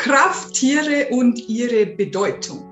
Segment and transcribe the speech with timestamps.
[0.00, 2.64] Krafttiere und ihre Bedeutung.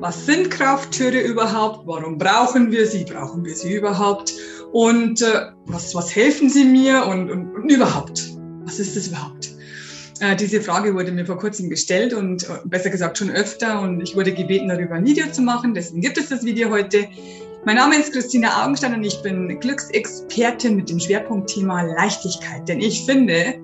[0.00, 1.86] Was sind Krafttiere überhaupt?
[1.86, 3.04] Warum brauchen wir sie?
[3.04, 4.34] Brauchen wir sie überhaupt?
[4.72, 7.06] Und äh, was, was helfen sie mir?
[7.06, 8.32] Und, und, und überhaupt,
[8.64, 9.50] was ist das überhaupt?
[10.18, 14.00] Äh, diese Frage wurde mir vor kurzem gestellt und äh, besser gesagt schon öfter und
[14.00, 15.72] ich wurde gebeten, darüber ein Video zu machen.
[15.72, 17.06] Deswegen gibt es das Video heute.
[17.64, 22.68] Mein Name ist Christina Augenstein und ich bin Glücksexpertin mit dem Schwerpunktthema Leichtigkeit.
[22.68, 23.54] Denn ich finde,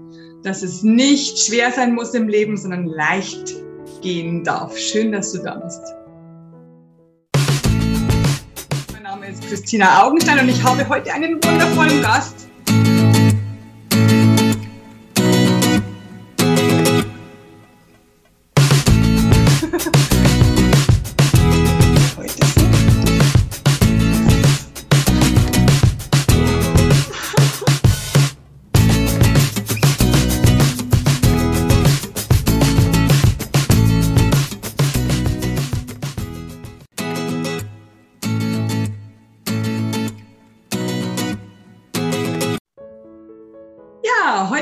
[0.42, 3.54] dass es nicht schwer sein muss im Leben, sondern leicht
[4.00, 4.76] gehen darf.
[4.76, 5.80] Schön, dass du da bist.
[8.92, 12.48] Mein Name ist Christina Augenstein und ich habe heute einen wundervollen Gast.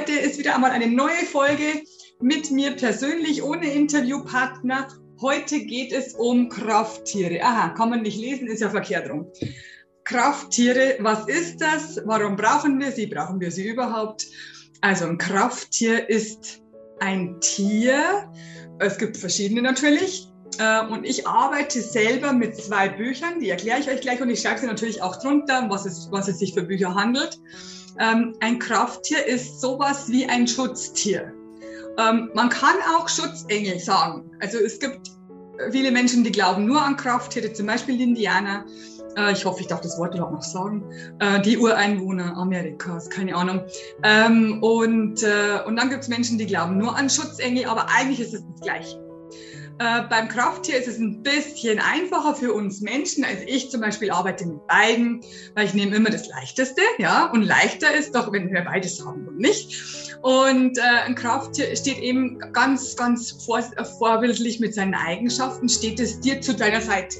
[0.00, 1.82] Heute ist wieder einmal eine neue Folge
[2.22, 4.88] mit mir persönlich ohne Interviewpartner.
[5.20, 7.44] Heute geht es um Krafttiere.
[7.44, 9.26] Aha, kann man nicht lesen, ist ja verkehrt rum.
[10.04, 12.00] Krafttiere, was ist das?
[12.06, 13.08] Warum brauchen wir sie?
[13.08, 14.26] Brauchen wir sie überhaupt?
[14.80, 16.62] Also ein Krafttier ist
[17.00, 18.32] ein Tier.
[18.78, 20.28] Es gibt verschiedene natürlich.
[20.58, 24.40] Äh, und ich arbeite selber mit zwei Büchern, die erkläre ich euch gleich und ich
[24.40, 27.38] schreibe sie natürlich auch drunter, was es, was es sich für Bücher handelt.
[27.98, 31.32] Ähm, ein Krafttier ist sowas wie ein Schutztier.
[31.98, 34.30] Ähm, man kann auch Schutzengel sagen.
[34.40, 35.10] Also es gibt
[35.70, 38.64] viele Menschen, die glauben nur an Krafttiere, zum Beispiel die Indianer.
[39.16, 40.84] Äh, ich hoffe, ich darf das Wort überhaupt noch sagen.
[41.18, 43.62] Äh, die Ureinwohner Amerikas, keine Ahnung.
[44.02, 48.20] Ähm, und, äh, und dann gibt es Menschen, die glauben nur an Schutzengel, aber eigentlich
[48.20, 49.09] ist es das Gleiche.
[49.80, 53.24] Äh, beim Krafttier ist es ein bisschen einfacher für uns Menschen.
[53.24, 55.22] Also ich zum Beispiel arbeite mit beiden,
[55.54, 57.30] weil ich nehme immer das Leichteste, ja.
[57.32, 60.18] Und leichter ist doch, wenn wir beides haben und nicht.
[60.20, 63.62] Und äh, ein Krafttier steht eben ganz, ganz vor,
[63.98, 67.16] vorbildlich mit seinen Eigenschaften, steht es dir zu deiner Seite.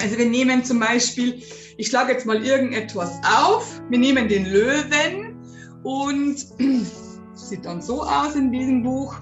[0.00, 1.42] Also wir nehmen zum Beispiel,
[1.76, 5.40] ich schlage jetzt mal irgendetwas auf, wir nehmen den Löwen
[5.82, 6.36] und
[7.34, 9.16] sieht dann so aus in diesem Buch.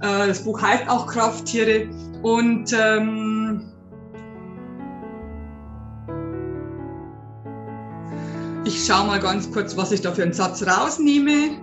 [0.00, 1.88] Äh, das Buch heißt auch Krafttiere.
[2.22, 3.72] Und ähm,
[8.64, 11.58] ich schaue mal ganz kurz, was ich da für einen Satz rausnehme.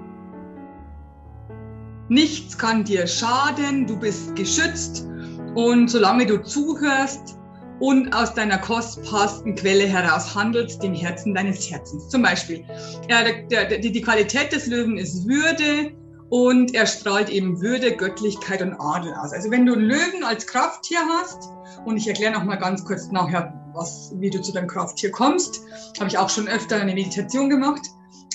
[2.07, 5.07] Nichts kann dir schaden, du bist geschützt
[5.56, 7.38] und solange du zuhörst
[7.79, 12.07] und aus deiner kostbarsten Quelle heraus handelst, dem Herzen deines Herzens.
[12.09, 12.63] Zum Beispiel,
[13.09, 15.91] ja, der, der, die, die Qualität des Löwen ist Würde,
[16.30, 19.34] und er strahlt eben Würde, Göttlichkeit und Adel aus.
[19.34, 21.50] Also wenn du einen Löwen als Krafttier hast,
[21.86, 25.62] und ich erkläre noch mal ganz kurz nachher, was, wie du zu deinem Krafttier kommst,
[26.00, 27.86] habe ich auch schon öfter eine Meditation gemacht,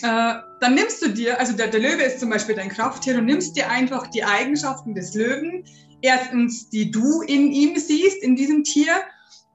[0.03, 3.23] äh, dann nimmst du dir, also der, der Löwe ist zum Beispiel dein Krafttier, du
[3.23, 5.65] nimmst dir einfach die Eigenschaften des Löwen,
[6.03, 8.93] erstens, die du in ihm siehst, in diesem Tier,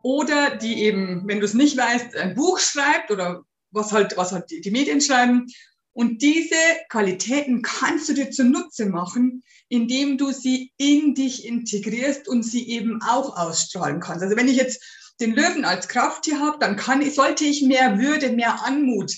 [0.01, 3.41] oder die eben, wenn du es nicht weißt, ein Buch schreibt oder
[3.71, 5.47] was halt, was halt die, die Medien schreiben,
[5.95, 6.55] und diese
[6.89, 13.01] Qualitäten kannst du dir zunutze machen, indem du sie in dich integrierst und sie eben
[13.01, 14.21] auch ausstrahlen kannst.
[14.21, 14.83] Also wenn ich jetzt
[15.21, 19.13] den Löwen als Krafttier habe, dann kann sollte ich mehr Würde, mehr Anmut,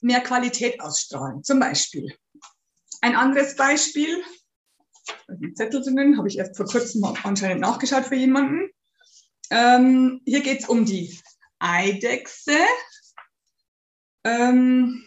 [0.00, 1.44] mehr Qualität ausstrahlen.
[1.44, 2.12] Zum Beispiel.
[3.02, 4.20] Ein anderes Beispiel,
[5.28, 8.68] die Zettel drinnen, habe ich erst vor kurzem anscheinend nachgeschaut für jemanden.
[9.50, 11.16] Ähm, hier geht es um die
[11.60, 12.58] Eidechse.
[14.24, 15.05] Ähm,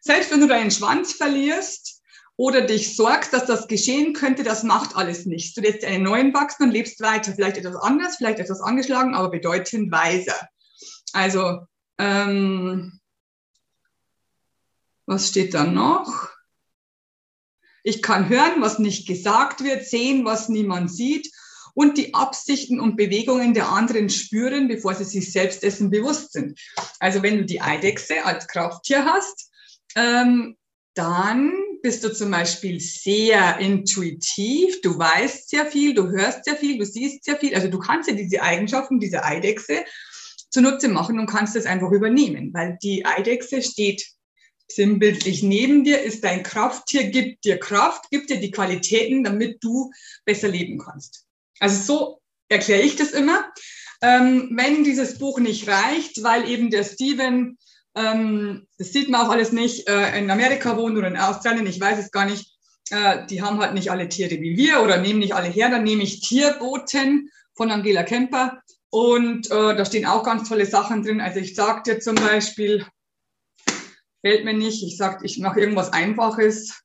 [0.00, 2.02] selbst wenn du deinen Schwanz verlierst
[2.36, 5.54] oder dich sorgst, dass das geschehen könnte, das macht alles nichts.
[5.54, 7.34] Du lässt einen neuen wachsen und lebst weiter.
[7.34, 10.48] Vielleicht etwas anders, vielleicht etwas angeschlagen, aber bedeutend weiser.
[11.12, 11.66] Also,
[11.98, 13.00] ähm,
[15.06, 16.30] was steht da noch?
[17.82, 21.30] Ich kann hören, was nicht gesagt wird, sehen, was niemand sieht
[21.74, 26.58] und die Absichten und Bewegungen der anderen spüren, bevor sie sich selbst dessen bewusst sind.
[26.98, 29.49] Also wenn du die Eidechse als Krafttier hast,
[29.96, 30.56] ähm,
[30.94, 31.52] dann
[31.82, 36.84] bist du zum Beispiel sehr intuitiv, du weißt sehr viel, du hörst sehr viel, du
[36.84, 37.54] siehst sehr viel.
[37.54, 39.84] Also du kannst ja diese Eigenschaften, diese Eidechse
[40.50, 44.04] zunutze machen und kannst es einfach übernehmen, weil die Eidechse steht
[44.68, 49.90] sinnbildlich neben dir, ist dein Krafttier, gibt dir Kraft, gibt dir die Qualitäten, damit du
[50.24, 51.24] besser leben kannst.
[51.58, 53.50] Also so erkläre ich das immer.
[54.02, 57.58] Ähm, wenn dieses Buch nicht reicht, weil eben der Steven
[57.94, 61.80] ähm, das sieht man auch alles nicht, äh, in Amerika wohnt oder in Australien, ich
[61.80, 62.56] weiß es gar nicht.
[62.90, 65.70] Äh, die haben halt nicht alle Tiere wie wir oder nehmen nicht alle her.
[65.70, 68.62] Dann nehme ich Tierboten von Angela Kemper.
[68.90, 71.20] Und äh, da stehen auch ganz tolle Sachen drin.
[71.20, 72.84] Also ich sage dir zum Beispiel,
[74.20, 76.82] fällt mir nicht, ich sage, ich mache irgendwas Einfaches.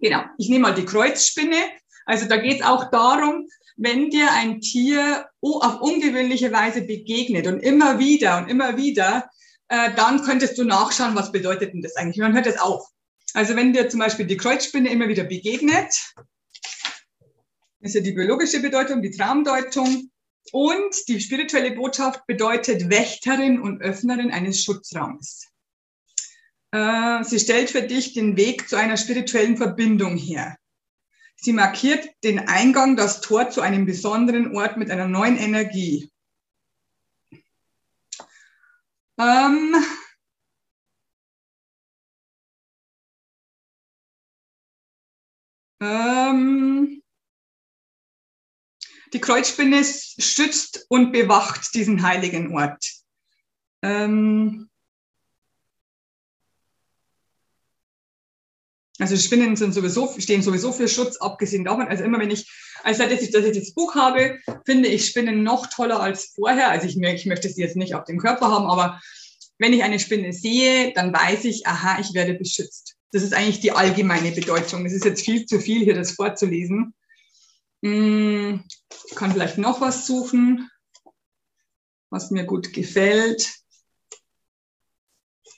[0.00, 1.56] Genau, ich nehme mal die Kreuzspinne.
[2.06, 3.46] Also da geht es auch darum,
[3.80, 9.30] wenn dir ein Tier auf ungewöhnliche Weise begegnet und immer wieder und immer wieder,
[9.68, 12.18] äh, dann könntest du nachschauen, was bedeutet denn das eigentlich?
[12.18, 12.86] Man hört das auf.
[13.32, 15.94] Also wenn dir zum Beispiel die Kreuzspinne immer wieder begegnet,
[17.80, 20.10] ist ja die biologische Bedeutung, die Traumdeutung.
[20.52, 25.46] Und die spirituelle Botschaft bedeutet Wächterin und Öffnerin eines Schutzraums.
[26.72, 30.56] Äh, sie stellt für dich den Weg zu einer spirituellen Verbindung her.
[31.42, 36.12] Sie markiert den Eingang, das Tor zu einem besonderen Ort mit einer neuen Energie.
[39.18, 39.74] Ähm,
[45.80, 47.02] ähm,
[49.12, 52.84] die Kreuzspinne schützt und bewacht diesen heiligen Ort.
[53.82, 54.69] Ähm,
[59.00, 61.88] Also Spinnen sind sowieso, stehen sowieso für Schutz, abgesehen davon.
[61.88, 62.50] Also immer wenn ich,
[62.82, 66.70] also seit ich, dass ich das Buch habe, finde ich Spinnen noch toller als vorher.
[66.70, 69.00] Also ich, ich möchte sie jetzt nicht auf dem Körper haben, aber
[69.58, 72.96] wenn ich eine Spinne sehe, dann weiß ich, aha, ich werde beschützt.
[73.12, 74.86] Das ist eigentlich die allgemeine Bedeutung.
[74.86, 76.94] Es ist jetzt viel zu viel, hier das vorzulesen.
[77.82, 78.64] Hm,
[79.08, 80.70] ich kann vielleicht noch was suchen,
[82.10, 83.50] was mir gut gefällt.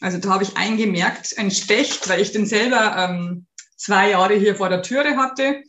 [0.02, 3.46] Also da habe ich eingemerkt, ein Specht, weil ich den selber ähm,
[3.76, 5.62] zwei Jahre hier vor der Türe hatte.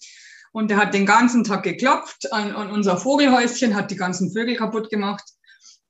[0.52, 4.56] Und der hat den ganzen Tag geklopft an, an unser Vogelhäuschen, hat die ganzen Vögel
[4.56, 5.24] kaputt gemacht.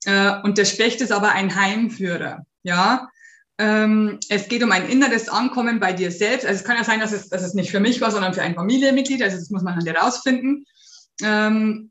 [0.04, 2.44] Äh, und der Specht ist aber ein Heimführer.
[2.62, 3.08] Ja,
[3.58, 6.46] ähm, es geht um ein inneres Ankommen bei dir selbst.
[6.46, 8.42] Also es kann ja sein, dass es, dass es nicht für mich war, sondern für
[8.42, 9.22] ein Familienmitglied.
[9.22, 10.64] Also das muss man dann herausfinden.
[11.22, 11.90] Ähm,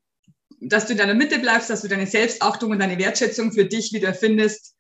[0.59, 3.91] dass du in deiner Mitte bleibst, dass du deine Selbstachtung und deine Wertschätzung für dich
[3.91, 4.73] wieder findest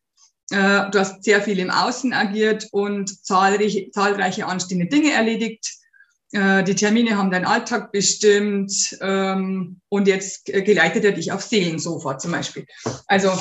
[0.51, 5.73] äh, du hast sehr viel im Außen agiert und zahlreiche, zahlreiche anstehende Dinge erledigt.
[6.31, 12.17] Äh, die Termine haben deinen Alltag bestimmt ähm, und jetzt geleitet er dich auf Seelensofa
[12.17, 12.65] zum Beispiel.
[13.07, 13.31] Also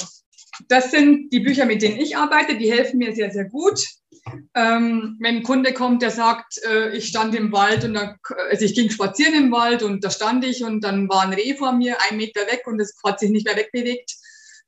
[0.69, 3.81] das sind die Bücher, mit denen ich arbeite, die helfen mir sehr, sehr gut.
[4.55, 8.17] Ähm, wenn ein Kunde kommt, der sagt, äh, ich stand im Wald und da,
[8.51, 11.55] also ich ging spazieren im Wald und da stand ich und dann war ein Reh
[11.55, 14.22] vor mir, ein Meter weg und es hat sich nicht mehr wegbewegt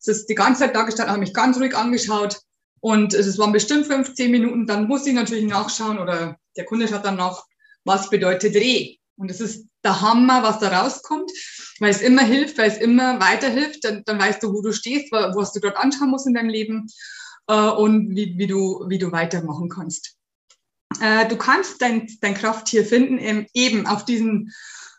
[0.09, 2.41] es ist die ganze Zeit da gestanden, habe mich ganz ruhig angeschaut
[2.81, 4.67] und es waren bestimmt 15 Minuten.
[4.67, 7.45] Dann muss ich natürlich nachschauen oder der Kunde schaut dann nach,
[7.85, 8.97] was bedeutet Reh.
[9.17, 11.31] Und es ist der Hammer, was da rauskommt,
[11.79, 13.85] weil es immer hilft, weil es immer weiterhilft.
[13.85, 16.87] Dann, dann weißt du, wo du stehst, was du dort anschauen musst in deinem Leben
[17.47, 20.17] äh, und wie, wie, du, wie du weitermachen kannst.
[21.01, 24.53] Äh, du kannst dein, dein Krafttier finden, eben auf diesen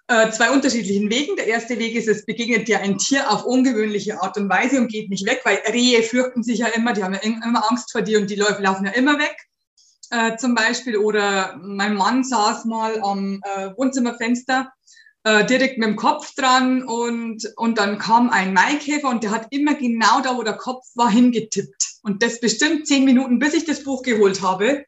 [0.08, 1.36] äh, zwei unterschiedlichen Wegen.
[1.36, 4.92] Der erste Weg ist, es begegnet dir ein Tier auf ungewöhnliche Art und Weise und
[4.92, 8.02] geht nicht weg, weil Rehe fürchten sich ja immer, die haben ja immer Angst vor
[8.02, 9.36] dir und die laufen ja immer weg.
[10.12, 10.98] Äh, zum Beispiel.
[10.98, 14.72] Oder mein Mann saß mal am äh, Wohnzimmerfenster
[15.24, 19.48] äh, direkt mit dem Kopf dran und, und dann kam ein Maikäfer und der hat
[19.50, 21.96] immer genau da, wo der Kopf war, hingetippt.
[22.04, 24.86] Und das bestimmt zehn Minuten, bis ich das Buch geholt habe.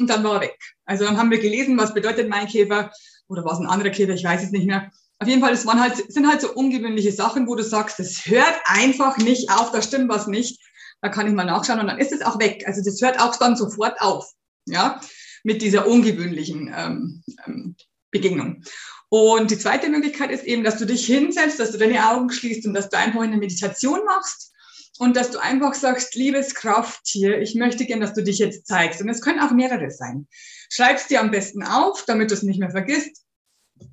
[0.00, 0.58] Und dann war er weg.
[0.84, 2.90] Also dann haben wir gelesen, was bedeutet Maikäfer
[3.28, 4.90] oder war es ein anderer Käfer, ich weiß es nicht mehr.
[5.20, 8.26] Auf jeden Fall, es waren halt, sind halt so ungewöhnliche Sachen, wo du sagst, das
[8.26, 10.60] hört einfach nicht auf, da stimmt was nicht.
[11.00, 12.64] Da kann ich mal nachschauen und dann ist es auch weg.
[12.66, 14.30] Also das hört auch dann sofort auf,
[14.66, 15.00] ja,
[15.44, 17.76] mit dieser ungewöhnlichen ähm, ähm,
[18.10, 18.62] Begegnung.
[19.08, 22.66] Und die zweite Möglichkeit ist eben, dass du dich hinsetzt, dass du deine Augen schließt
[22.66, 24.52] und dass du einfach eine Meditation machst
[24.98, 29.00] und dass du einfach sagst, liebes Krafttier, ich möchte gern, dass du dich jetzt zeigst.
[29.00, 30.26] Und es können auch mehrere sein.
[30.70, 33.24] Schreib es dir am besten auf, damit du es nicht mehr vergisst.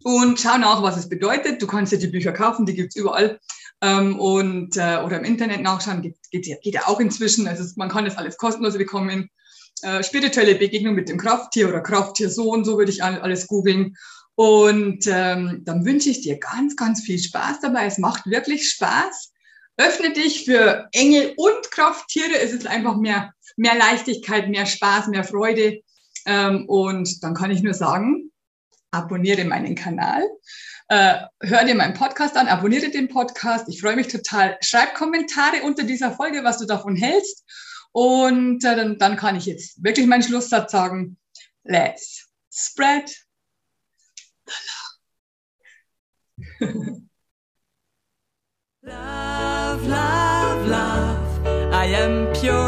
[0.04, 1.62] Und schau nach, was es bedeutet.
[1.62, 3.40] Du kannst dir die Bücher kaufen, die gibt's überall.
[3.82, 7.48] Ähm, und, äh, oder im Internet nachschauen, geht, geht, geht ja auch inzwischen.
[7.48, 9.30] Also man kann das alles kostenlos bekommen.
[9.84, 13.96] Äh, spirituelle Begegnung mit dem Krafttier oder Krafttier so und so würde ich alles googeln.
[14.34, 17.86] Und ähm, dann wünsche ich dir ganz, ganz viel Spaß dabei.
[17.86, 19.34] Es macht wirklich Spaß.
[19.78, 22.40] Öffne dich für Engel und Krafttiere.
[22.40, 25.82] Es ist einfach mehr, mehr Leichtigkeit, mehr Spaß, mehr Freude.
[26.26, 28.32] Ähm, und dann kann ich nur sagen,
[28.92, 30.24] abonniere meinen Kanal,
[30.88, 33.68] äh, hör dir meinen Podcast an, abonniere den Podcast.
[33.70, 34.58] Ich freue mich total.
[34.62, 37.44] Schreib Kommentare unter dieser Folge, was du davon hältst.
[37.92, 41.18] Und äh, dann, dann kann ich jetzt wirklich meinen Schlusssatz sagen.
[41.64, 43.10] Let's spread
[44.46, 44.54] the
[46.60, 47.02] love.
[49.84, 51.74] love, love, love.
[51.74, 52.65] I am pure.